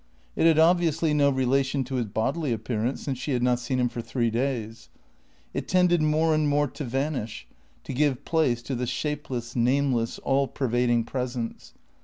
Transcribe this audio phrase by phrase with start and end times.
[0.35, 3.87] It had obviously no relation to his bodily appearance, since she had not seen him
[3.87, 4.89] for three days.
[5.53, 7.45] It tended more and more to vanish,
[7.83, 11.75] to give place to the shapeless, nameless, all pervading presence.